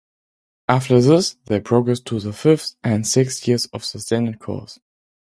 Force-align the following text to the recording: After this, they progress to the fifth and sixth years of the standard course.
After 0.67 0.99
this, 0.99 1.37
they 1.45 1.59
progress 1.59 1.99
to 1.99 2.19
the 2.19 2.33
fifth 2.33 2.73
and 2.83 3.05
sixth 3.07 3.47
years 3.47 3.67
of 3.67 3.81
the 3.91 3.99
standard 3.99 4.39
course. 4.39 4.79